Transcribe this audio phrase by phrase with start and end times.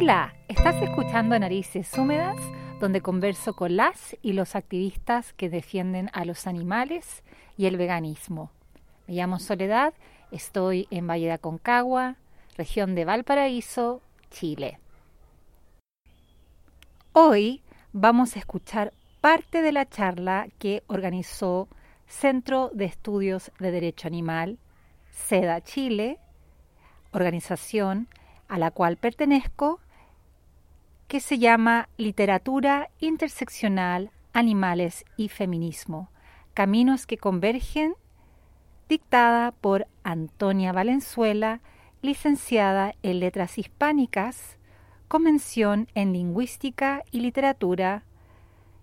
[0.00, 2.36] Hola, estás escuchando Narices Húmedas,
[2.78, 7.24] donde converso con las y los activistas que defienden a los animales
[7.56, 8.52] y el veganismo.
[9.08, 9.94] Me llamo Soledad,
[10.30, 12.14] estoy en Valle de Aconcagua,
[12.56, 14.00] región de Valparaíso,
[14.30, 14.78] Chile.
[17.12, 21.66] Hoy vamos a escuchar parte de la charla que organizó
[22.06, 24.58] Centro de Estudios de Derecho Animal,
[25.10, 26.20] SEDA Chile,
[27.10, 28.06] organización
[28.46, 29.80] a la cual pertenezco,
[31.08, 36.10] que se llama Literatura Interseccional, Animales y Feminismo,
[36.52, 37.94] Caminos que Convergen,
[38.90, 41.62] dictada por Antonia Valenzuela,
[42.02, 44.58] licenciada en Letras Hispánicas,
[45.08, 48.04] Convención en Lingüística y Literatura,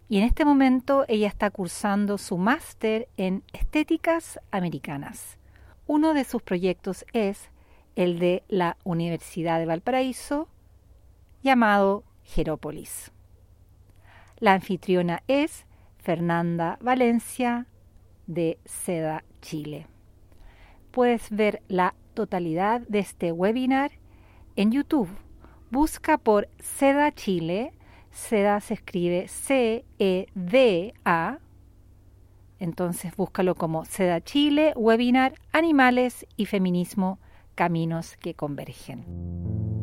[0.09, 5.37] y en este momento ella está cursando su máster en Estéticas Americanas.
[5.85, 7.51] Uno de sus proyectos es
[7.95, 10.47] el de la Universidad de Valparaíso,
[11.43, 12.03] llamado
[14.39, 15.65] La anfitriona es
[15.97, 17.67] Fernanda Valencia
[18.27, 19.87] de Seda, Chile.
[20.91, 23.91] Puedes ver la totalidad de este webinar
[24.55, 25.09] en YouTube.
[25.71, 27.73] Busca por Seda Chile.
[28.11, 29.79] Seda se escribe C-E-D-A.
[32.59, 37.19] Entonces búscalo como Seda Chile, webinar Animales y Feminismo
[37.55, 39.74] caminos que convergen.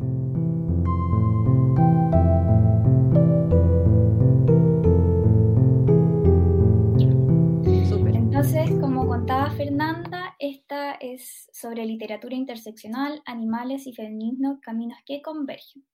[11.93, 15.85] Literatura interseccional, animales y feminismo, caminos que convergen.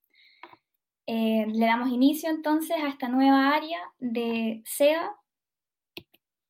[1.12, 5.16] Eh, le damos inicio entonces a esta nueva área de SEDA,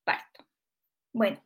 [0.03, 0.43] parto.
[1.13, 1.39] Bueno,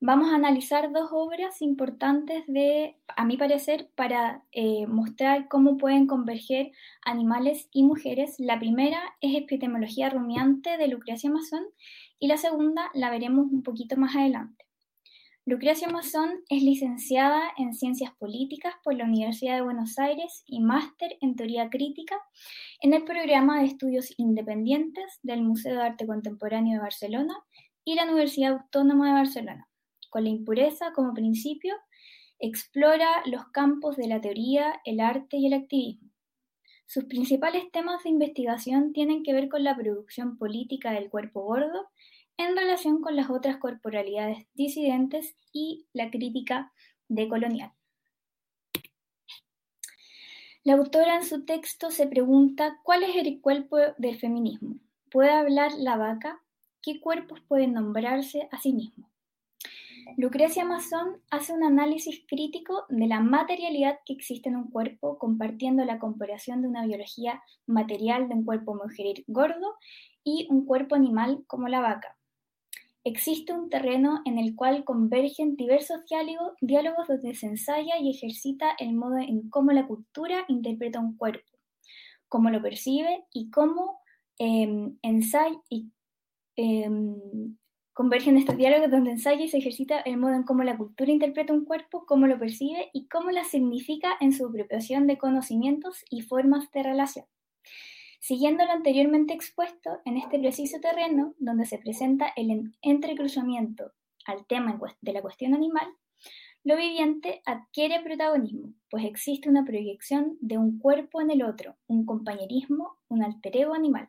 [0.00, 6.06] vamos a analizar dos obras importantes de, a mi parecer, para eh, mostrar cómo pueden
[6.06, 6.72] converger
[7.04, 8.36] animales y mujeres.
[8.38, 11.66] La primera es Epistemología rumiante de Lucrecia Mazón
[12.18, 14.65] y la segunda la veremos un poquito más adelante.
[15.48, 21.16] Lucrecia Mazón es licenciada en Ciencias Políticas por la Universidad de Buenos Aires y máster
[21.20, 22.16] en Teoría Crítica
[22.80, 27.36] en el programa de Estudios Independientes del Museo de Arte Contemporáneo de Barcelona
[27.84, 29.68] y la Universidad Autónoma de Barcelona
[30.10, 31.76] con la impureza como principio,
[32.40, 36.10] explora los campos de la teoría, el arte y el activismo.
[36.86, 41.88] Sus principales temas de investigación tienen que ver con la producción política del cuerpo gordo
[42.38, 46.72] en relación con las otras corporalidades disidentes y la crítica
[47.08, 47.72] decolonial.
[50.64, 54.76] La autora en su texto se pregunta cuál es el cuerpo del feminismo.
[55.10, 56.42] ¿Puede hablar la vaca?
[56.82, 59.08] ¿Qué cuerpos pueden nombrarse a sí mismos?
[60.16, 65.84] Lucrecia Mazón hace un análisis crítico de la materialidad que existe en un cuerpo, compartiendo
[65.84, 69.74] la comparación de una biología material de un cuerpo mujer gordo
[70.24, 72.15] y un cuerpo animal como la vaca.
[73.06, 76.00] Existe un terreno en el cual convergen diversos
[76.60, 81.52] diálogos, donde se ensaya y ejercita el modo en cómo la cultura interpreta un cuerpo,
[82.26, 84.00] cómo lo percibe y cómo
[84.38, 85.92] em, ensaya y
[86.56, 87.56] em,
[87.96, 91.54] Convergen estos diálogos donde ensaya y se ejercita el modo en cómo la cultura interpreta
[91.54, 96.20] un cuerpo, cómo lo percibe y cómo la significa en su apropiación de conocimientos y
[96.20, 97.24] formas de relación.
[98.26, 103.92] Siguiendo lo anteriormente expuesto, en este preciso terreno, donde se presenta el entrecruzamiento
[104.24, 105.86] al tema de la cuestión animal,
[106.64, 112.04] lo viviente adquiere protagonismo, pues existe una proyección de un cuerpo en el otro, un
[112.04, 114.08] compañerismo, un alter ego animal.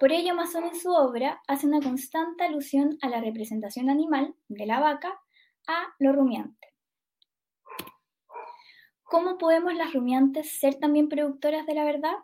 [0.00, 4.64] Por ello, Masón en su obra hace una constante alusión a la representación animal de
[4.64, 5.20] la vaca
[5.66, 6.68] a lo rumiante.
[9.02, 12.14] ¿Cómo podemos las rumiantes ser también productoras de la verdad?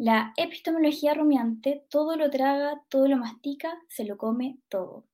[0.00, 5.08] La epistemología rumiante todo lo traga, todo lo mastica, se lo come todo.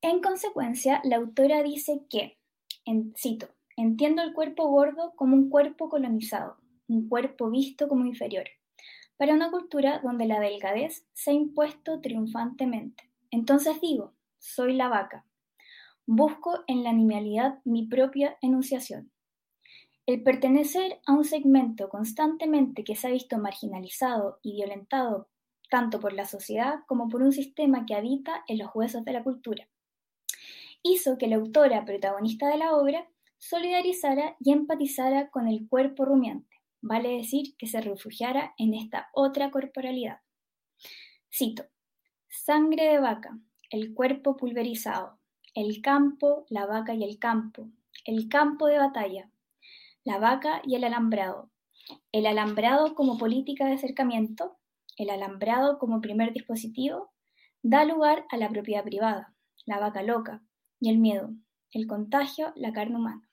[0.00, 2.38] En consecuencia, la autora dice que,
[2.84, 8.44] en, cito, entiendo el cuerpo gordo como un cuerpo colonizado, un cuerpo visto como inferior,
[9.16, 13.10] para una cultura donde la delgadez se ha impuesto triunfantemente.
[13.32, 15.26] Entonces digo, soy la vaca.
[16.06, 19.10] Busco en la animalidad mi propia enunciación.
[20.08, 25.28] El pertenecer a un segmento constantemente que se ha visto marginalizado y violentado
[25.68, 29.22] tanto por la sociedad como por un sistema que habita en los huesos de la
[29.22, 29.68] cultura,
[30.82, 33.06] hizo que la autora protagonista de la obra
[33.36, 39.50] solidarizara y empatizara con el cuerpo rumiante vale decir que se refugiara en esta otra
[39.50, 40.20] corporalidad.
[41.30, 41.66] Cito,
[42.30, 43.38] sangre de vaca,
[43.68, 45.18] el cuerpo pulverizado,
[45.52, 47.68] el campo, la vaca y el campo,
[48.06, 49.30] el campo de batalla,
[50.04, 51.50] la vaca y el alambrado.
[52.12, 54.58] El alambrado como política de acercamiento,
[54.96, 57.10] el alambrado como primer dispositivo,
[57.62, 59.34] da lugar a la propiedad privada,
[59.66, 60.42] la vaca loca,
[60.80, 61.30] y el miedo,
[61.72, 63.28] el contagio, la carne humana.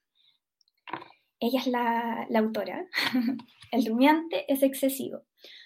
[1.39, 2.87] Ella es la, la autora.
[3.71, 5.23] el rumiante es excesivo.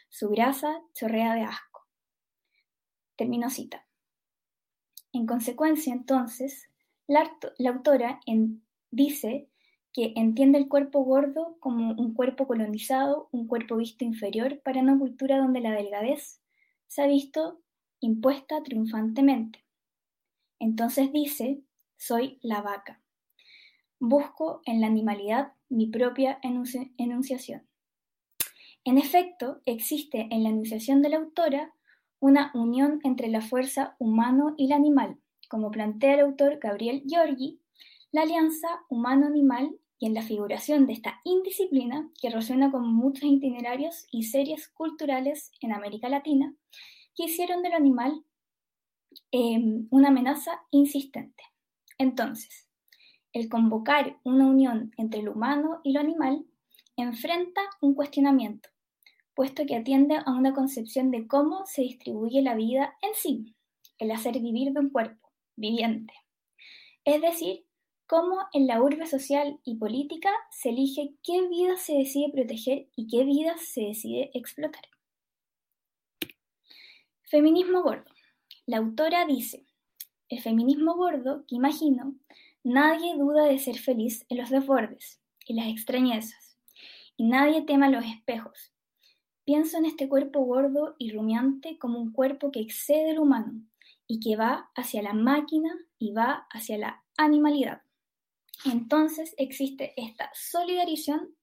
[0.10, 1.88] Su grasa chorrea de asco.
[3.16, 3.86] Termino cita.
[5.13, 6.69] En consecuencia, entonces,
[7.07, 7.31] la,
[7.68, 8.19] autora
[8.92, 9.50] dice
[9.94, 14.97] que entiende el cuerpo gordo como un cuerpo colonizado, un cuerpo visto inferior para una
[14.97, 16.41] cultura donde la delgadez
[16.88, 17.62] se ha visto
[18.00, 19.65] impuesta triunfantemente.
[20.59, 21.63] Entonces dice,
[21.97, 23.01] soy la vaca.
[24.00, 27.68] Busco en la animalidad mi propia enunciación.
[28.86, 31.74] En efecto, existe en la enunciación de la autora
[32.19, 35.19] una unión entre la fuerza humano y el animal,
[35.50, 37.59] como plantea el autor Gabriel Giorgi,
[38.11, 44.07] la alianza humano-animal y en la figuración de esta indisciplina que resuena con muchos itinerarios
[44.11, 46.56] y series culturales en América Latina
[47.15, 48.23] que hicieron del animal
[49.31, 51.44] em, una amenaza insistente.
[51.97, 52.69] Entonces,
[53.33, 56.45] el convocar una unión entre lo humano y lo animal
[56.95, 58.69] enfrenta un cuestionamiento,
[59.35, 63.55] puesto que atiende a una concepción de cómo se distribuye la vida en sí,
[64.00, 66.13] el hacer vivir de un cuerpo viviente.
[67.03, 67.65] Es decir,
[68.09, 73.07] cómo en la urbe social y política se elige qué vida se decide proteger y
[73.07, 74.81] qué vida se decide explotar.
[77.21, 78.11] Feminismo gordo.
[78.65, 79.67] La autora dice,
[80.27, 82.15] el feminismo gordo, que imagino,
[82.63, 86.57] nadie duda de ser feliz en los desbordes y las extrañezas,
[87.15, 88.73] y nadie tema los espejos,
[89.50, 93.63] Pienso en este cuerpo gordo y rumiante como un cuerpo que excede el humano
[94.05, 97.81] y que va hacia la máquina y va hacia la animalidad.
[98.65, 101.35] Entonces existe esta solidarización,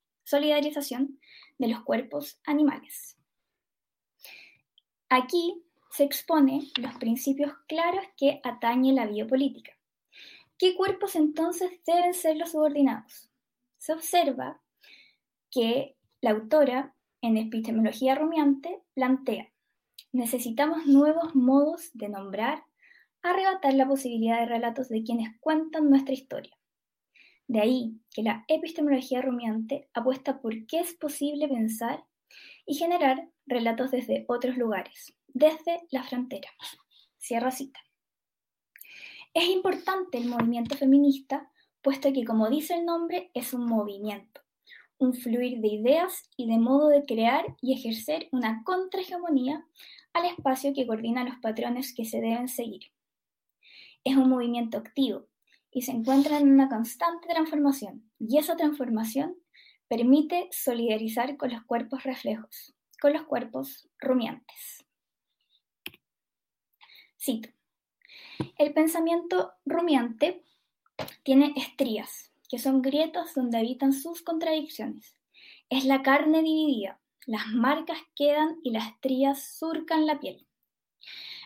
[1.59, 3.17] de los cuerpos animales.
[5.09, 9.73] Aquí se expone los principios claros que atañe la biopolítica.
[10.59, 13.31] ¿Qué cuerpos entonces deben ser los subordinados?
[13.79, 14.61] Se observa
[15.51, 19.53] que la autora en epistemología rumiante plantea,
[20.13, 22.65] necesitamos nuevos modos de nombrar,
[23.23, 26.56] arrebatar la posibilidad de relatos de quienes cuentan nuestra historia.
[27.49, 32.05] De ahí que la epistemología rumiante apuesta por qué es posible pensar
[32.67, 36.51] y generar relatos desde otros lugares, desde la frontera.
[37.19, 37.81] Cierra cita.
[39.33, 41.51] Es importante el movimiento feminista,
[41.83, 44.41] puesto que, como dice el nombre, es un movimiento
[44.99, 49.67] un fluir de ideas y de modo de crear y ejercer una contrahegemonía
[50.13, 52.91] al espacio que coordina los patrones que se deben seguir.
[54.05, 55.27] Es un movimiento activo
[55.77, 59.37] y se encuentra en una constante transformación, y esa transformación
[59.89, 64.87] permite solidarizar con los cuerpos reflejos, con los cuerpos rumiantes.
[67.21, 67.51] Cito.
[68.57, 70.43] El pensamiento rumiante
[71.23, 75.15] tiene estrías, que son grietas donde habitan sus contradicciones.
[75.69, 80.47] Es la carne dividida, las marcas quedan y las estrías surcan la piel.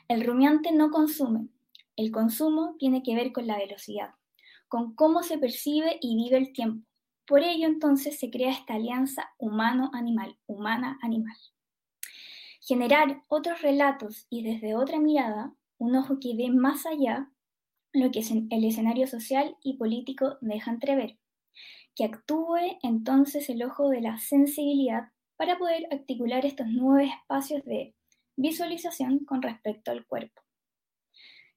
[0.07, 1.49] El rumiante no consume,
[1.97, 4.15] el consumo tiene que ver con la velocidad,
[4.71, 6.87] con cómo se percibe y vive el tiempo.
[7.27, 11.37] Por ello entonces se crea esta alianza humano-animal, humana-animal.
[12.61, 17.33] Generar otros relatos y desde otra mirada, un ojo que ve más allá,
[17.93, 21.19] lo que el escenario social y político deja entrever,
[21.97, 27.97] que actúe entonces el ojo de la sensibilidad para poder articular estos nuevos espacios de
[28.37, 30.41] visualización con respecto al cuerpo.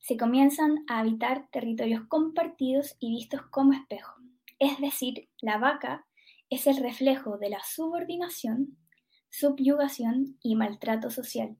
[0.03, 4.19] Se comienzan a habitar territorios compartidos y vistos como espejo,
[4.59, 6.05] es decir, la vaca
[6.49, 8.77] es el reflejo de la subordinación,
[9.29, 11.55] subyugación y maltrato social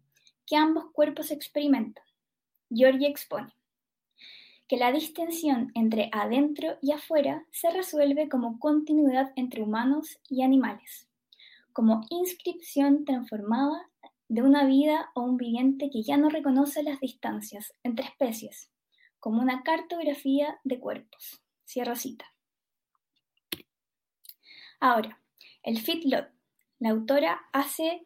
[0.45, 2.03] que ambos cuerpos experimentan.
[2.69, 3.53] Georgie expone
[4.67, 11.07] que la distensión entre adentro y afuera se resuelve como continuidad entre humanos y animales,
[11.71, 13.89] como inscripción transformada
[14.27, 18.71] de una vida o un viviente que ya no reconoce las distancias entre especies,
[19.19, 21.41] como una cartografía de cuerpos.
[21.63, 22.25] Cierra cita.
[24.79, 25.21] Ahora,
[25.63, 26.29] el fitlot.
[26.79, 28.05] La autora hace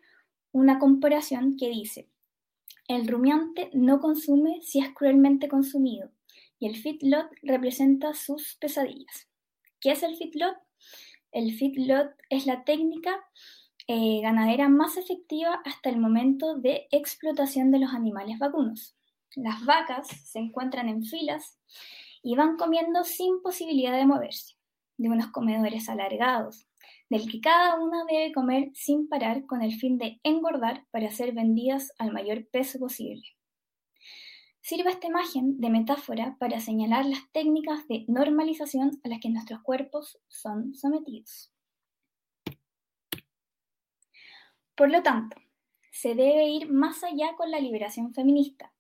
[0.52, 2.10] una comparación que dice,
[2.88, 6.12] el rumiante no consume si es cruelmente consumido,
[6.60, 9.28] y el feedlot representa sus pesadillas.
[9.80, 10.56] ¿Qué es el feedlot?
[11.32, 13.24] El feedlot es la técnica
[13.88, 18.98] eh, ganadera más efectiva hasta el momento de explotación de los animales vacunos.
[19.36, 21.58] Las vacas se encuentran en filas
[22.22, 24.56] y van comiendo sin posibilidad de moverse,
[24.98, 26.68] de unos comedores alargados,
[27.10, 31.34] del que cada una debe comer sin parar con el fin de engordar para ser
[31.34, 33.24] vendidas al mayor peso posible.
[34.60, 39.62] Sirva esta imagen de metáfora para señalar las técnicas de normalización a las que nuestros
[39.62, 41.54] cuerpos son sometidos.
[44.78, 45.36] Por lo tanto,
[45.92, 48.72] se debe ir más allá con la liberación feminista,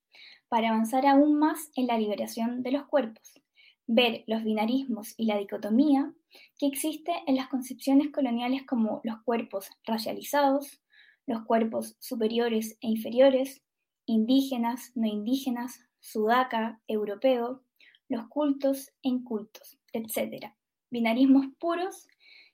[0.47, 3.41] para avanzar aún más en la liberación de los cuerpos,
[3.87, 6.13] ver los binarismos y la dicotomía
[6.59, 10.83] que existe en las concepciones coloniales como los cuerpos racializados,
[11.25, 13.63] los cuerpos superiores e inferiores,
[14.05, 17.63] indígenas, no indígenas, sudaca, europeo,
[18.07, 20.53] los cultos e incultos, etc.
[20.91, 22.07] Binarismos puros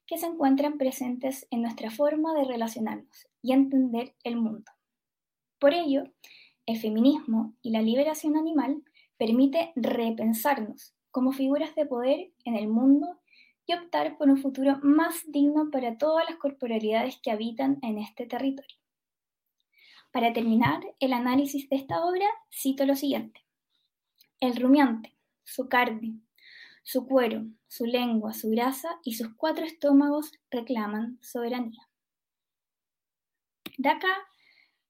[0.08, 4.72] que se encuentran presentes en nuestra forma de relacionarnos y entender el mundo.
[5.60, 6.06] Por ello,
[6.66, 8.84] el feminismo y la liberación animal
[9.18, 13.20] permite repensarnos como figuras de poder en el mundo
[13.66, 18.26] y optar por un futuro más digno para todas las corporalidades que habitan en este
[18.26, 18.78] territorio.
[20.12, 23.42] Para terminar el análisis de esta obra, cito lo siguiente.
[24.40, 26.20] El rumiante, su carne,
[26.84, 31.88] su cuero, su lengua, su grasa y sus cuatro estómagos reclaman soberanía.
[33.78, 34.16] De acá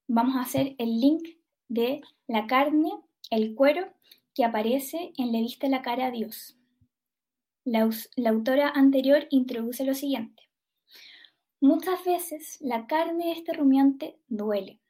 [0.06, 1.26] vamos a hacer el link
[1.68, 2.92] de la carne,
[3.30, 3.92] el cuero
[4.34, 6.56] que aparece en Le viste la cara a Dios.
[7.64, 7.88] La,
[8.28, 10.42] autora anterior introduce lo siguiente.
[11.60, 14.80] Muchas veces la carne de este rumiante duele.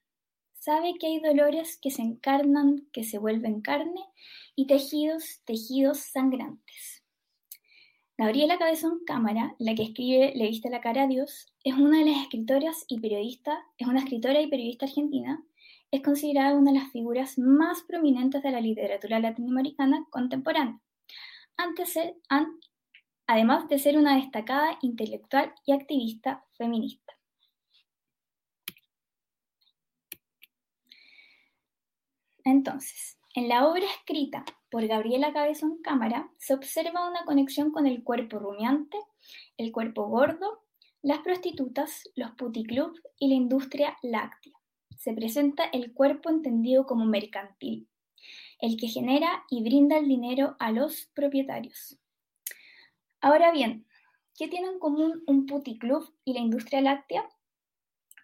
[0.55, 4.01] Sabe que hay dolores que se encarnan, que se vuelven carne
[4.57, 7.05] y tejidos, tejidos sangrantes.
[8.17, 12.05] Gabriela Cabezón Cámara, la que escribe Le viste la cara a Dios, es una de
[12.05, 15.43] las escritoras y periodista, es una escritora y periodista argentina
[15.95, 20.81] es considerada una de las figuras más prominentes de la literatura latinoamericana contemporánea,
[23.29, 27.17] además de ser una destacada intelectual y activista feminista.
[32.43, 38.03] Entonces, en la obra escrita por Gabriela Cabezón Cámara se observa una conexión con el
[38.03, 38.99] cuerpo rumiante,
[39.57, 40.64] el cuerpo gordo,
[41.05, 44.55] las prostitutas, los puticlubs y la industria láctea
[44.97, 47.87] se presenta el cuerpo entendido como mercantil,
[48.59, 51.99] el que genera y brinda el dinero a los propietarios.
[53.21, 53.85] Ahora bien,
[54.35, 57.29] ¿qué tienen en común un puticlub y la industria láctea?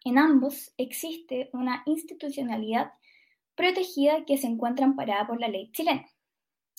[0.07, 2.95] En ambos existe una institucionalidad
[3.57, 6.09] protegida que se encuentra amparada por la ley chilena.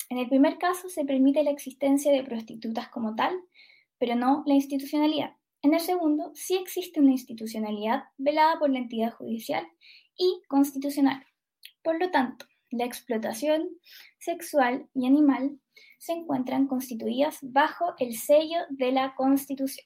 [0.10, 3.40] En el primer caso se permite la existencia de prostitutas como tal,
[4.00, 5.36] pero no la institucionalidad.
[5.64, 9.68] En el segundo, sí existe una institucionalidad velada por la entidad judicial
[10.18, 11.24] y constitucional.
[11.84, 13.70] Por lo tanto, la explotación
[14.18, 15.60] sexual y animal
[16.00, 19.86] se encuentran constituidas bajo el sello de la Constitución.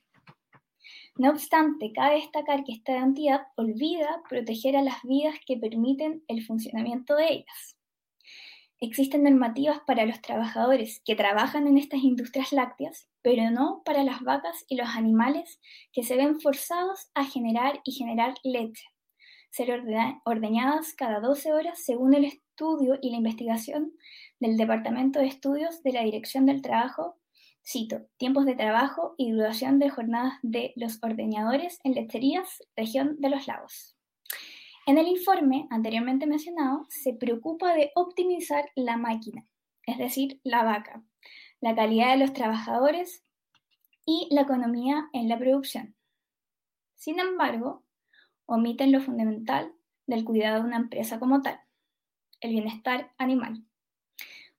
[1.17, 6.46] No obstante, cabe destacar que esta entidad olvida proteger a las vidas que permiten el
[6.46, 7.77] funcionamiento de ellas.
[8.82, 14.22] Existen normativas para los trabajadores que trabajan en estas industrias lácteas, pero no para las
[14.22, 15.62] vacas y los animales
[15.94, 18.84] que se ven forzados a generar y generar leche,
[19.50, 19.82] ser
[20.25, 23.94] ordeñadas cada 12 horas según el estudio y la investigación
[24.41, 27.17] del Departamento de Estudios de la Dirección del Trabajo,
[27.65, 33.29] cito, tiempos de trabajo y duración de jornadas de los ordeñadores en lecherías, región de
[33.29, 33.95] los lagos.
[34.88, 39.48] En el informe anteriormente mencionado, se preocupa de optimizar la máquina,
[39.88, 41.04] es decir, la vaca,
[41.60, 43.24] la calidad de los trabajadores
[44.06, 45.96] y la economía en la producción.
[46.94, 47.84] Sin embargo,
[48.46, 49.74] omiten lo fundamental
[50.06, 51.60] del cuidado de una empresa como tal,
[52.39, 53.63] el bienestar animal.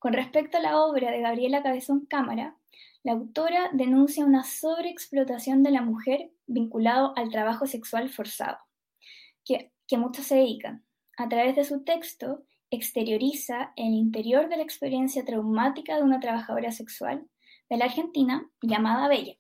[0.01, 2.57] Con respecto a la obra de Gabriela Cabezón Cámara,
[3.05, 8.59] la autora denuncia una sobreexplotación de la mujer vinculado al trabajo sexual forzado,
[9.45, 10.85] que que muchos se dedican.
[11.17, 16.73] A través de su texto, exterioriza el interior de la experiencia traumática de una trabajadora
[16.73, 17.27] sexual
[17.71, 19.37] de la Argentina llamada Bella.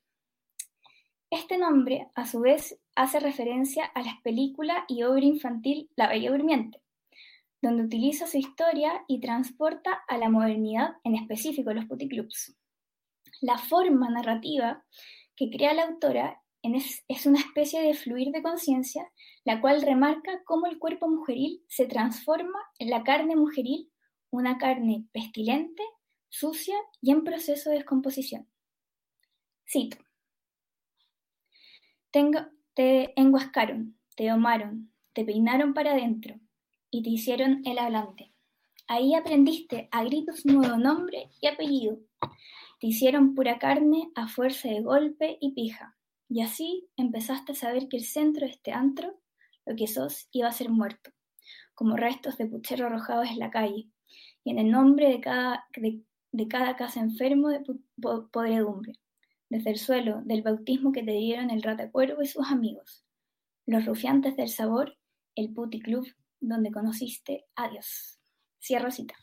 [1.30, 6.30] Este nombre, a su vez, hace referencia a la película y obra infantil La Bella
[6.30, 6.80] Durmiente,
[7.60, 12.56] donde utiliza su historia y transporta a la modernidad, en específico los puticlubs.
[13.40, 14.84] La forma narrativa
[15.34, 19.10] que crea la autora es, una especie de fluir de conciencia,
[19.46, 23.92] la cual remarca cómo el cuerpo mujeril se transforma en la carne mujeril,
[24.30, 25.84] una carne pestilente,
[26.28, 28.48] sucia y en proceso de descomposición.
[29.64, 29.98] Cito.
[32.74, 36.34] te enguascaron, te domaron, te peinaron para adentro
[36.90, 38.32] y te hicieron el hablante.
[38.88, 42.00] Ahí aprendiste a gritos nuevo nombre y apellido.
[42.80, 45.96] Te hicieron pura carne a fuerza de golpe y pija
[46.28, 49.20] y así empezaste a saber que el centro de este antro,
[49.66, 51.10] lo que sos, iba a ser muerto,
[51.74, 53.90] como restos de puchero arrojados en la calle,
[54.44, 57.62] y en el nombre de cada, de, cada casa enfermo de
[58.32, 58.92] podredumbre,
[59.48, 63.04] desde el suelo del bautismo que te dieron el ratacuervo y sus amigos,
[63.66, 64.96] los rufiantes del sabor,
[65.34, 66.06] el puti club
[66.40, 68.20] donde conociste a Dios.
[68.60, 69.14] Cierro cita.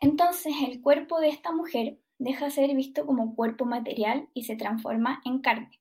[0.00, 4.56] Entonces el cuerpo de esta mujer deja de ser visto como cuerpo material y se
[4.56, 5.80] transforma en carne.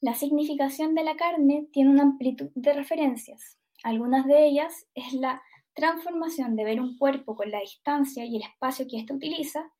[0.00, 3.58] La significación de la carne tiene una amplitud de referencias.
[3.82, 5.42] Algunas de ellas es la
[5.74, 9.70] transformación de ver un cuerpo con la distancia y el espacio que éste utiliza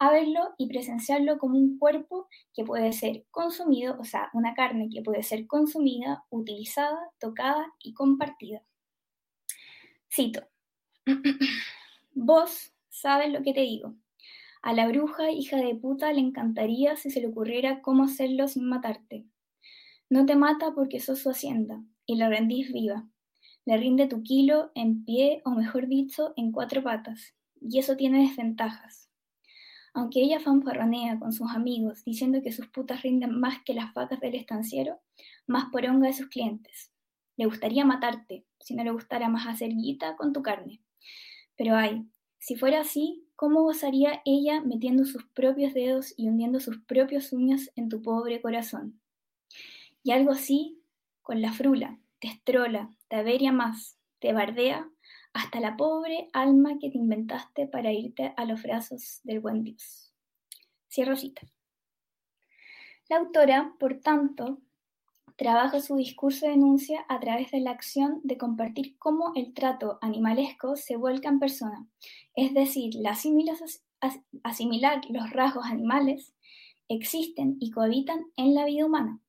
[0.00, 4.88] a verlo y presenciarlo como un cuerpo que puede ser consumido, o sea, una carne
[4.92, 8.62] que puede ser consumida, utilizada, tocada y compartida.
[10.12, 10.42] Cito,
[12.14, 13.94] vos sabes lo que te digo.
[14.62, 18.68] A la bruja, hija de puta, le encantaría si se le ocurriera cómo hacerlo sin
[18.68, 19.24] matarte.
[20.10, 23.06] No te mata porque sos su hacienda y la rendís viva.
[23.66, 27.34] Le rinde tu kilo en pie o mejor dicho en cuatro patas.
[27.60, 29.10] Y eso tiene desventajas.
[29.92, 34.20] Aunque ella fanfarronea con sus amigos diciendo que sus putas rinden más que las vacas
[34.20, 34.98] del estanciero,
[35.46, 36.90] más poronga de sus clientes.
[37.36, 40.80] Le gustaría matarte, si no le gustara más hacer guita con tu carne.
[41.54, 42.06] Pero ay,
[42.38, 47.70] si fuera así, ¿cómo gozaría ella metiendo sus propios dedos y hundiendo sus propios uñas
[47.76, 48.98] en tu pobre corazón?
[50.08, 50.82] Y algo así,
[51.20, 54.88] con la frula, te estrola, te averia más, te bardea,
[55.34, 60.10] hasta la pobre alma que te inventaste para irte a los brazos del buen Dios.
[60.90, 61.42] Cierro cita.
[63.10, 64.62] La autora, por tanto,
[65.36, 69.98] trabaja su discurso de denuncia a través de la acción de compartir cómo el trato
[70.00, 71.86] animalesco se vuelca en persona,
[72.34, 73.14] es decir, la
[74.42, 76.32] asimilar los rasgos animales
[76.88, 79.20] existen y cohabitan en la vida humana.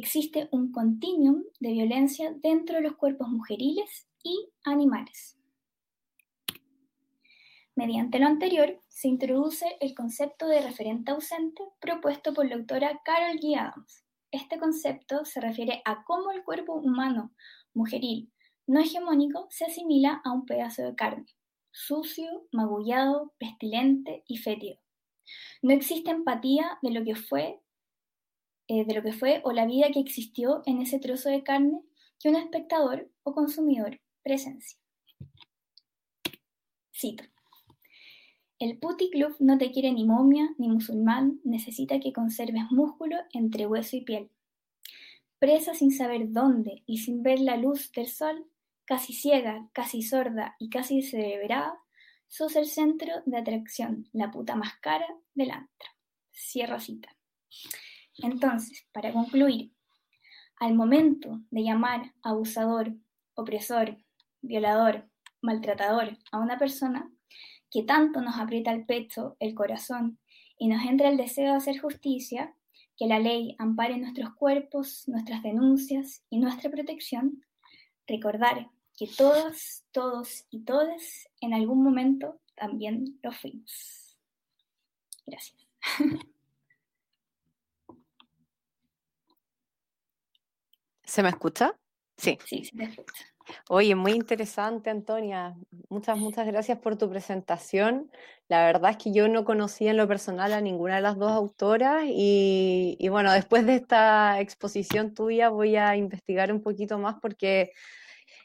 [0.00, 5.36] Existe un continuum de violencia dentro de los cuerpos mujeriles y animales.
[7.74, 13.40] Mediante lo anterior, se introduce el concepto de referente ausente propuesto por la autora Carol
[13.40, 13.58] G.
[13.58, 17.32] Adams, este concepto se refiere a cómo el cuerpo humano
[17.74, 18.32] mujeril
[18.68, 21.26] no hegemónico se asimila a un pedazo de carne,
[21.72, 24.78] sucio, magullado, pestilente y fétido.
[25.60, 27.60] No existe empatía de lo que fue,
[28.68, 31.80] eh, de lo que fue o la vida que existió en ese trozo de carne
[32.20, 34.78] que un espectador o consumidor presencia.
[36.94, 37.24] Cito.
[38.58, 43.66] El Puti Club no te quiere ni momia ni musulmán, necesita que conserves músculo entre
[43.66, 44.30] hueso y piel.
[45.38, 48.50] Presa sin saber dónde y sin ver la luz del sol,
[48.84, 51.78] casi ciega, casi sorda y casi descerebrada,
[52.26, 55.88] sos el centro de atracción, la puta más cara del antro.
[56.32, 57.16] Cierra cita.
[58.18, 59.72] Entonces, para concluir,
[60.56, 62.92] al momento de llamar abusador,
[63.34, 63.96] opresor,
[64.42, 65.08] violador,
[65.40, 67.10] maltratador a una persona,
[67.70, 70.18] que tanto nos aprieta el pecho, el corazón,
[70.58, 72.54] y nos entra el deseo de hacer justicia,
[72.96, 77.44] que la ley ampare nuestros cuerpos, nuestras denuncias y nuestra protección,
[78.08, 84.18] recordar que todas, todos y todas en algún momento también lo fuimos.
[85.24, 85.68] Gracias.
[91.08, 91.74] ¿Se me escucha?
[92.18, 92.38] Sí.
[92.44, 93.24] Sí, se me escucha.
[93.70, 95.56] Oye, muy interesante, Antonia.
[95.88, 98.10] Muchas, muchas gracias por tu presentación.
[98.48, 101.32] La verdad es que yo no conocía en lo personal a ninguna de las dos
[101.32, 107.16] autoras y, y bueno, después de esta exposición tuya voy a investigar un poquito más
[107.22, 107.72] porque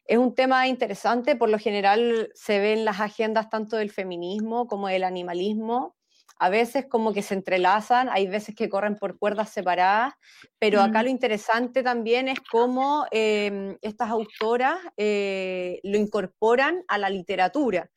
[0.05, 1.35] es un tema interesante.
[1.35, 5.97] Por lo general se ven las agendas tanto del feminismo como del animalismo
[6.43, 10.13] a veces como que se entrelazan, hay veces que corren por cuerdas separadas,
[10.59, 11.03] pero acá mm.
[11.05, 17.89] lo interesante también es cómo em, estas autoras eh, lo incorporan a la literatura.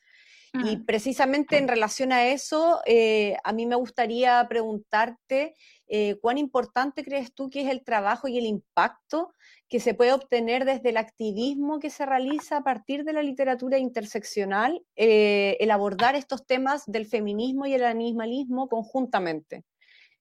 [0.65, 5.55] Y precisamente en relación a eso, eh, a mí me gustaría preguntarte
[5.89, 9.33] eh, cuán importante crees tú que es el trabajo y el impacto
[9.69, 13.79] que se puede obtener desde el activismo que se realiza a partir de la literatura
[13.79, 19.65] interseccional, eh, el abordar estos temas del feminismo y el animalismo conjuntamente.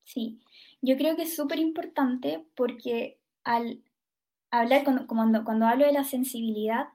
[0.03, 0.39] Sí,
[0.81, 3.83] yo creo que es súper importante porque al
[4.59, 6.87] hablar, cuando, cuando, cuando hablo de la sensibilidad,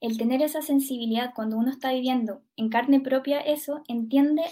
[0.00, 4.42] el tener esa sensibilidad cuando uno está viviendo en carne propia eso, entiende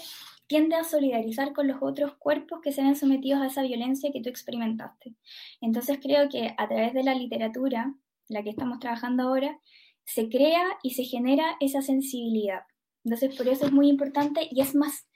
[0.47, 4.21] tiende a solidarizar con los otros cuerpos que se ven sometidos a esa violencia que
[4.21, 5.13] tú experimentaste.
[5.61, 7.93] Entonces creo que a través de la literatura,
[8.29, 9.59] la que estamos trabajando ahora,
[10.05, 12.61] se crea y se genera esa sensibilidad.
[13.03, 15.07] Entonces por eso es muy importante y es más,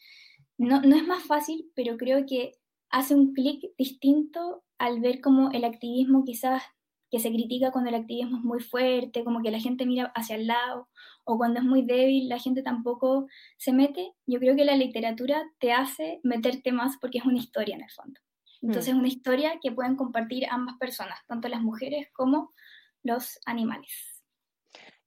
[0.57, 2.51] no, no es más fácil, pero creo que
[2.89, 6.61] hace un clic distinto al ver como el activismo quizás
[7.12, 10.38] que se critica cuando el activismo es muy fuerte, como que la gente mira hacia
[10.38, 10.88] el lado,
[11.26, 14.13] o cuando es muy débil, la gente tampoco se mete.
[14.26, 17.91] Yo creo que la literatura te hace meterte más porque es una historia en el
[17.91, 18.19] fondo.
[18.62, 19.00] Entonces es mm.
[19.00, 22.54] una historia que pueden compartir ambas personas, tanto las mujeres como
[23.04, 24.24] los animales.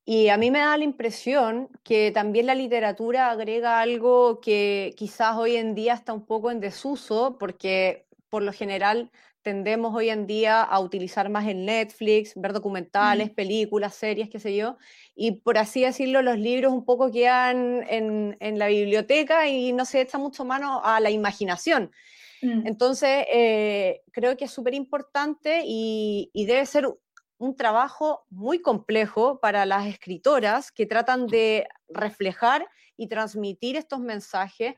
[0.04, 5.36] Y a mí me da la impresión que también la literatura agrega algo que quizás
[5.36, 9.10] hoy en día está un poco en desuso, porque por lo general
[9.44, 14.56] tendemos hoy en día a utilizar más el Netflix, ver documentales, películas, series, qué sé
[14.56, 14.78] yo,
[15.14, 19.84] y por así decirlo, los libros un poco quedan en, en la biblioteca y no
[19.84, 21.92] se echa mucho mano a la imaginación.
[22.40, 22.66] Mm.
[22.66, 26.88] Entonces, eh, creo que es súper importante y, y debe ser
[27.36, 34.76] un trabajo muy complejo para las escritoras que tratan de reflejar y transmitir estos mensajes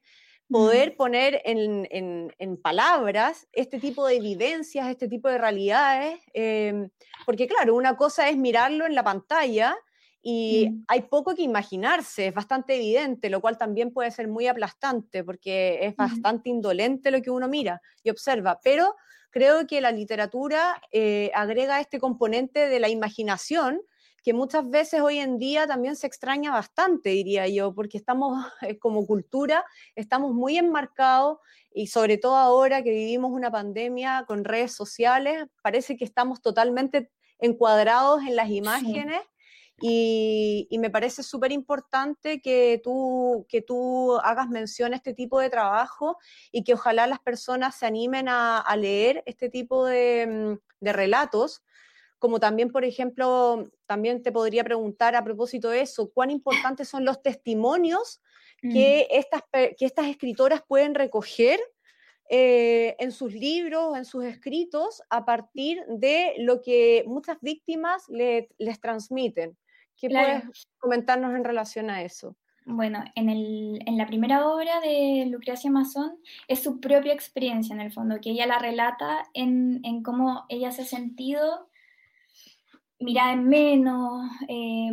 [0.50, 6.88] poder poner en, palabras este tipo de evidencias, este tipo de realidades, em,
[7.24, 9.76] porque claro, una cosa es mirarlo en la pantalla
[10.22, 15.22] y hay poco que imaginarse, es bastante evidente, lo cual también puede ser muy aplastante
[15.22, 18.96] porque es bastante indolente lo que uno mira y observa, pero
[19.30, 23.80] creo que la literatura eh, agrega este componente de la imaginación
[24.26, 28.76] que muchas veces hoy en día también se extraña bastante, diría yo, porque estamos eh,
[28.76, 31.38] como cultura, estamos muy enmarcados
[31.72, 37.12] y sobre todo ahora que vivimos una pandemia con redes sociales, parece que estamos totalmente
[37.38, 39.20] encuadrados en las imágenes.
[39.80, 45.50] Y, me parece súper importante que tú, que tú hagas mención a este tipo de
[45.50, 46.16] trabajo
[46.50, 51.62] y que ojalá las personas se animen a, leer este tipo de, mm, de relatos,
[52.18, 57.04] como también, por ejemplo, también te podría preguntar a propósito de eso, cuán importantes son
[57.04, 58.20] los testimonios
[58.62, 58.72] mm.
[58.72, 61.60] que, estas, que estas escritoras pueden recoger
[62.28, 68.80] eh, en sus libros, en sus escritos, a partir de lo que muchas víctimas les
[68.80, 69.56] transmiten.
[69.96, 72.36] ¿Qué puedes comentarnos en relación a eso?
[72.64, 77.80] Bueno, en, el, en, la primera obra de Lucrecia Mazón es su propia experiencia en
[77.80, 81.68] el fondo, que ella la relata en, en cómo ella se ha sentido
[82.98, 84.90] mirada en menos, eh,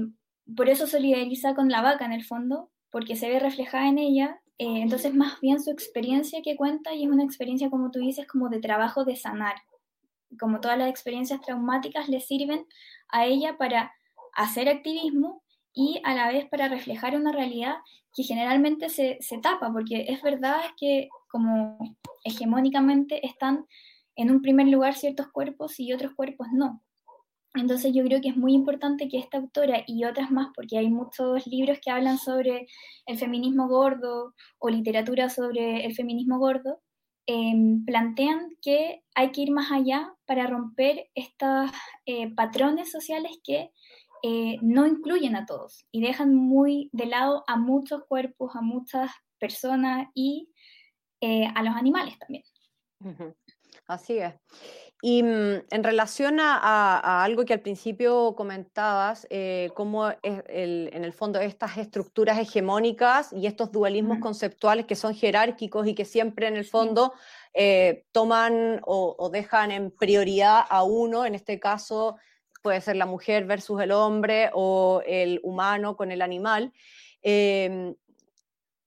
[0.56, 4.42] por eso solidariza con la vaca en el fondo, porque se ve reflejada en ella,
[4.58, 8.28] eh, entonces más bien su experiencia que cuenta y es una experiencia, como tú dices,
[8.28, 9.56] como de trabajo de sanar,
[10.40, 12.66] como todas las experiencias traumáticas le sirven
[13.10, 13.94] a ella para
[14.36, 17.76] hacer activismo y a la vez para reflejar una realidad
[18.16, 21.78] que generalmente se, se tapa, porque es verdad que como
[22.24, 23.66] hegemónicamente están
[24.16, 26.82] en un primer lugar ciertos cuerpos y otros cuerpos no.
[27.56, 30.90] Entonces yo creo que es muy importante que esta autora y otras más, porque hay
[30.90, 32.68] muchos libros que hablan sobre
[33.06, 36.82] el feminismo gordo o literatura sobre el feminismo gordo,
[37.28, 41.72] em, plantean que hay que ir más allá para romper estos
[42.06, 43.72] eh, patrones sociales que
[44.24, 49.12] eh, no incluyen a todos y dejan muy de lado a muchos cuerpos, a muchas
[49.38, 50.50] personas y
[51.22, 52.44] eh, a los animales también.
[53.88, 54.34] Así es.
[55.06, 61.42] Y mm, en relación a, algo que al principio comentabas, eh, cómo en el fondo
[61.42, 66.64] estas estructuras hegemónicas y estos dualismos conceptuales que son jerárquicos y que siempre en el
[66.64, 67.12] fondo
[67.54, 72.16] eh, toman o, dejan en prioridad a uno, en este caso
[72.62, 76.72] puede ser la mujer versus el hombre o el humano con el animal.
[77.22, 77.94] Em,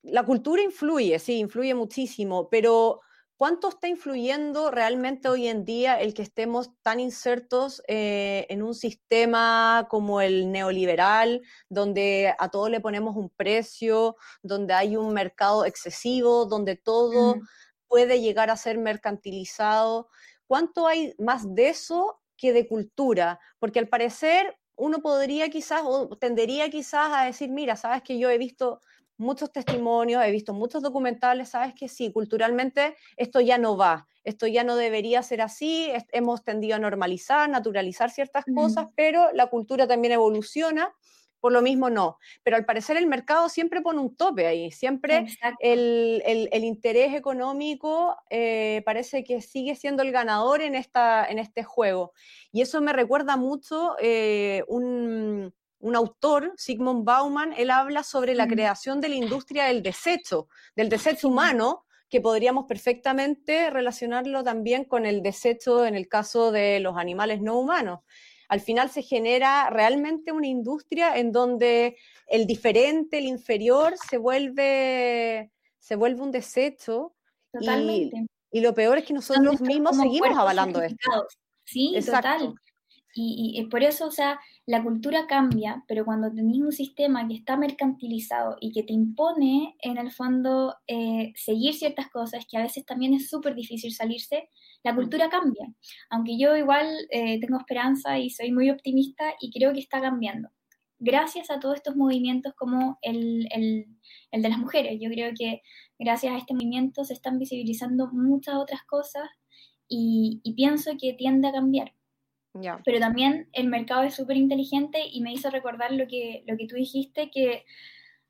[0.03, 3.03] la cultura influye, sí, influye muchísimo, pero
[3.39, 8.75] ¿Cuánto está influyendo realmente hoy en día el que estemos tan insertos eh, en un
[8.75, 15.67] sistema como el neoliberal, donde a todo le ponemos un precio, donde hay un mercado
[15.67, 17.37] excesivo, donde todo
[17.89, 20.09] puede llegar a ser mercantilizado?
[20.47, 23.39] ¿Cuánto hay más de eso que de cultura?
[23.59, 28.31] Porque al parecer uno podría quizás o tendería quizás a decir, mira, sabes que yo
[28.31, 28.81] he visto
[29.19, 34.47] muchos testimonios, he visto muchos documentales, sabes que sí, culturalmente esto ya no va, esto
[34.47, 39.87] ya no debería ser así, hemos tendido a normalizar, naturalizar ciertas cosas, pero la cultura
[39.87, 40.93] también evoluciona,
[41.41, 42.19] por lo mismo no.
[42.43, 45.27] Pero al parecer el mercado siempre pone un tope ahí, siempre
[45.61, 51.63] el, el, interés económico eh, parece que sigue siendo el ganador en, esta, en este
[51.63, 52.13] juego.
[52.51, 58.49] Y eso me recuerda mucho eh, un un autor, Sigmund Bauman, él habla sobre la
[58.49, 65.07] creación de la industria del desecho, del desecho humano, que podríamos perfectamente relacionarlo también con
[65.07, 68.01] el desecho en el caso de los animales no humanos.
[68.49, 71.97] Al final se genera realmente una industria en donde
[72.29, 77.15] el diferente, el inferior, se vuelve, se vuelve un desecho.
[77.53, 78.27] Totalmente.
[78.53, 81.27] Y lo peor es que nosotros mismos seguimos avalando esto.
[81.65, 82.55] Sí, total.
[83.15, 87.35] Y, y, por eso, o sea, la cultura cambia, pero cuando tenés un sistema que
[87.35, 92.63] está mercantilizado y que te impone, en el fondo, eh, seguir ciertas cosas, que a
[92.63, 94.51] veces también es súper difícil salirse,
[94.83, 94.97] la mm.
[94.97, 95.73] cultura cambia.
[96.11, 100.49] Aunque yo igual eh, tengo esperanza y soy muy optimista y creo que está cambiando.
[100.99, 103.87] Gracias a todos estos movimientos como el, el,
[104.33, 104.99] el de las mujeres.
[105.01, 105.63] Yo creo que
[105.97, 109.29] gracias a este movimiento se están visibilizando muchas otras cosas
[109.89, 111.93] y, y pienso que tiende a cambiar.
[112.85, 116.67] Pero también el mercado es súper inteligente y me hizo recordar lo que, lo que
[116.67, 117.65] tú dijiste, que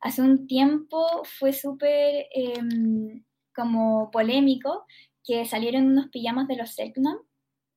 [0.00, 4.84] hace un tiempo fue súper em, como polémico
[5.24, 7.18] que salieron unos pijamas de los Selknam.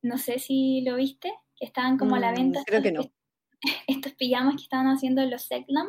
[0.01, 2.63] No sé si lo viste, que estaban como a la mm, venta.
[2.65, 3.01] Creo que no.
[3.87, 5.87] Estos pijamas que estaban haciendo los Selknam.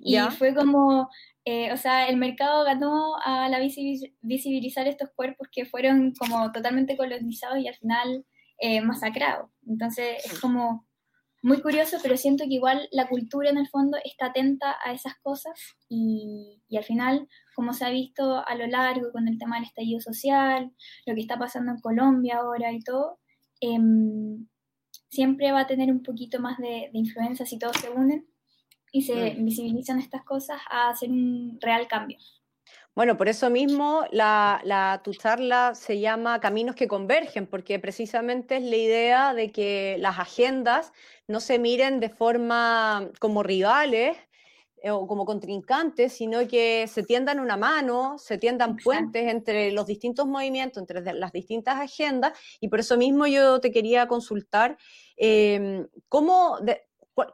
[0.00, 1.08] Y fue como,
[1.44, 6.96] eh, o sea, el mercado ganó a la visibilizar estos cuerpos que fueron como totalmente
[6.96, 8.26] colonizados y al final
[8.58, 9.50] eh, masacrado.
[9.66, 10.88] Entonces es como
[11.42, 15.14] muy curioso, pero siento que igual la cultura en el fondo está atenta a esas
[15.22, 19.66] cosas y, al final, como se ha visto a lo largo con el tema del
[19.66, 20.72] estallido social,
[21.06, 23.20] lo que está pasando en Colombia ahora y todo,
[23.60, 24.48] em,
[25.08, 28.26] siempre va a tener un poquito más de, de, influencia si todos se unen
[28.92, 29.44] y se mm.
[29.44, 32.18] visibilizan estas cosas a hacer un real cambio.
[32.98, 38.64] Bueno, por eso mismo la, tu charla se llama Caminos que Convergen, porque precisamente es
[38.64, 40.92] la idea de que las agendas
[41.28, 44.16] no se miren de forma como rivales
[44.82, 49.86] eh, o como contrincantes, sino que se tiendan una mano, se tiendan puentes entre los
[49.86, 54.76] distintos movimientos, entre las distintas agendas, y por eso mismo yo te quería consultar
[55.16, 56.58] eh, cómo,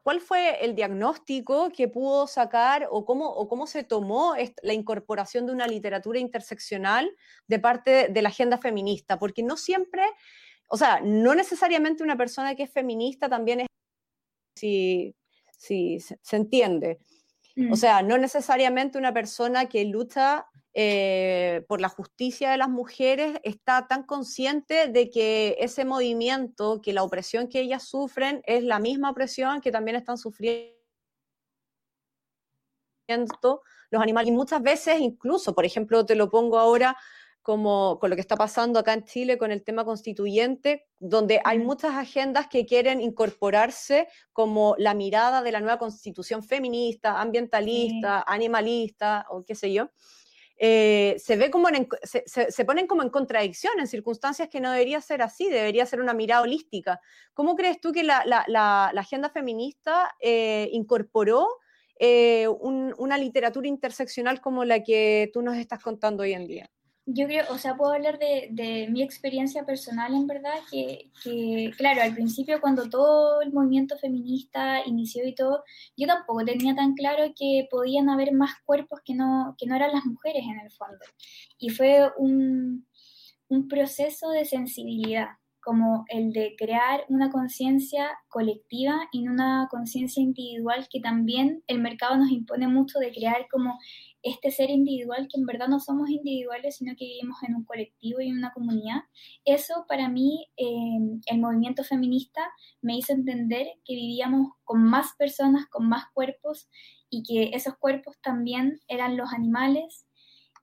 [0.02, 5.44] ¿Cuál, fue el diagnóstico que pudo sacar o cómo, o cómo se tomó la incorporación
[5.44, 7.10] de una literatura interseccional
[7.46, 9.18] de parte de la agenda feminista?
[9.18, 10.02] Porque no siempre,
[10.68, 13.66] o sea, no necesariamente una persona que es feminista también es,
[14.56, 15.14] si,
[15.58, 17.00] si se entiende.
[17.56, 17.76] O mm.
[17.76, 23.86] sea, no necesariamente una persona que lucha eh, por la justicia de las mujeres está
[23.86, 29.10] tan consciente de que ese movimiento, que la opresión que ellas sufren es la misma
[29.10, 30.74] opresión que también están sufriendo
[33.90, 34.30] los animales.
[34.30, 36.96] Y muchas veces incluso, por ejemplo, te lo pongo ahora
[37.40, 41.58] como con lo que está pasando acá en Chile con el tema constituyente, donde hay
[41.58, 49.26] muchas agendas que quieren incorporarse como la mirada de la nueva constitución feminista, ambientalista, animalista
[49.28, 49.90] o qué sé yo.
[50.56, 51.68] Eh, se, ve como
[52.04, 56.14] se, ponen como en contradicción en circunstancias que no debería ser así, debería ser una
[56.14, 57.00] mirada holística.
[57.32, 61.48] ¿Cómo crees tú que la, agenda feminista eh, incorporó
[61.98, 66.70] eh, una literatura interseccional como la que tú nos estás contando hoy en día?
[67.06, 71.70] Yo creo, o sea, puedo hablar de, de mi experiencia personal en verdad, que, que,
[71.76, 75.64] claro, al principio cuando todo el movimiento feminista inició y todo,
[75.96, 79.92] yo tampoco tenía tan claro que podían haber más cuerpos que no, que no eran
[79.92, 81.04] las mujeres en el fondo.
[81.58, 82.86] Y fue un,
[83.48, 85.28] un proceso de sensibilidad,
[85.60, 92.16] como el de crear una conciencia colectiva y una conciencia individual que también el mercado
[92.16, 93.78] nos impone mucho de crear como
[94.24, 98.20] este ser individual, que en verdad no somos individuales, sino que vivimos en un colectivo
[98.20, 99.02] y en una comunidad,
[99.44, 102.40] eso para mí, eh, el movimiento feminista
[102.82, 106.68] me hizo entender que vivíamos con más personas, con más cuerpos,
[107.14, 110.06] y que esos cuerpos también eran los animales.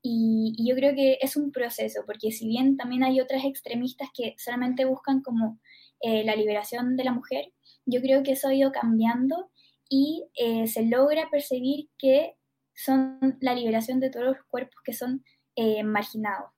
[0.02, 4.36] Y, yo creo que es un proceso, porque si bien también hay otras extremistas que
[4.38, 5.60] solamente buscan como
[6.02, 7.54] eh, la liberación de la mujer,
[7.86, 9.52] yo creo que eso ha ido cambiando
[9.90, 12.36] y eh, se logra percibir que
[12.74, 15.24] son la liberación de todos los cuerpos que son
[15.56, 16.52] eh, marginados.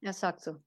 [0.00, 0.62] Exacto.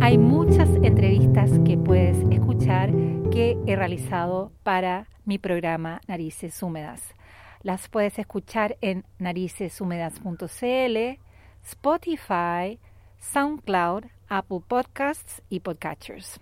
[0.00, 2.90] Hay muchas entrevistas que puedes escuchar
[3.30, 7.14] que he realizado para mi programa Narices Húmedas.
[7.62, 11.20] Las puedes escuchar en nariceshúmedas.cl,
[11.62, 12.80] Spotify,
[13.18, 16.40] SoundCloud, Apple Podcasts y Podcatchers.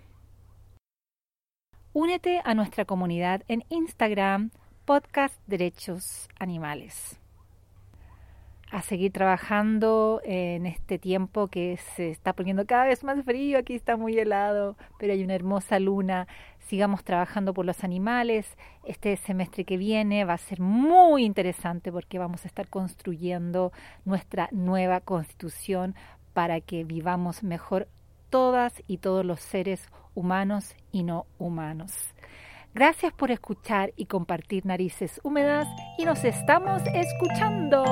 [1.93, 4.51] Únete a nuestra comunidad en Instagram,
[4.85, 7.19] Podcast Derechos Animales.
[8.69, 13.73] A seguir trabajando en este tiempo que se está poniendo cada vez más frío, aquí
[13.73, 16.27] está muy helado, pero hay una hermosa luna.
[16.59, 18.55] Sigamos trabajando por los animales.
[18.83, 23.71] Este semestre que viene va a ser muy interesante porque vamos a estar construyendo
[24.05, 25.95] nuestra nueva constitución
[26.33, 27.87] para que vivamos mejor
[28.29, 31.93] todas y todos los seres humanos y no humanos.
[32.73, 35.67] Gracias por escuchar y compartir Narices Húmedas
[35.97, 37.83] y nos estamos escuchando.